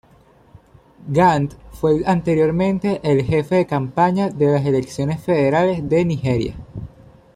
Gant 1.11 1.51
fue 1.73 2.01
anteriormente 2.07 2.99
el 3.03 3.23
jefe 3.23 3.53
de 3.57 3.67
campaña 3.67 4.29
de 4.31 4.47
las 4.53 4.65
elecciones 4.65 5.21
federales 5.23 5.87
de 5.87 6.05
Nigeria. 6.05 6.55